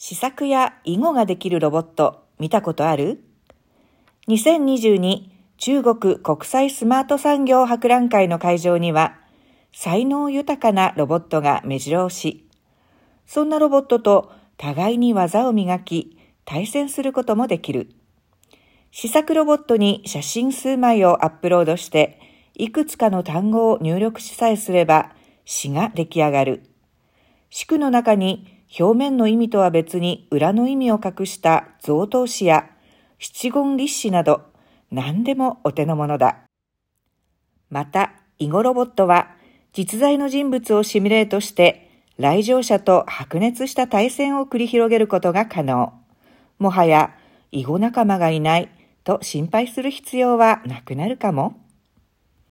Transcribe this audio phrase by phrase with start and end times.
[0.00, 3.20] 試作や囲碁ができるロボット見たことある
[4.28, 9.18] ?2022 中国国際スマート産業博覧会の会場には
[9.72, 12.46] 才能豊かなロボットが目白押し。
[13.26, 17.90] そんなロボットと互いに技を磨き対戦することもできる。
[18.92, 22.20] 試作ロボットに写真数枚をアップロードして
[22.54, 25.10] いくつかの単語を入力しさえすれば
[25.44, 26.67] 詩が出来上がる。
[27.50, 32.68] 詩句の中に表面の意味とは別に裏の意味を隠した贈答詞や
[33.18, 34.42] 七言立詞など
[34.90, 36.38] 何でもお手の物だ。
[37.70, 39.34] また、囲碁ロボットは
[39.72, 45.92] 実在の人物をシミュレートして来場者と白熱した対戦を繰り広げることが可能。
[46.58, 47.14] もはや
[47.52, 48.68] 囲碁仲間がいない
[49.04, 51.60] と心配する必要はなくなるかも。